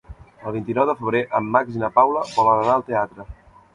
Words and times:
El 0.51 0.55
vint-i-nou 0.55 0.87
de 0.91 0.95
febrer 1.01 1.21
en 1.41 1.51
Max 1.57 1.77
i 1.77 1.83
na 1.85 1.91
Paula 1.99 2.25
volen 2.39 2.63
anar 2.65 2.79
al 2.79 2.87
teatre. 2.93 3.29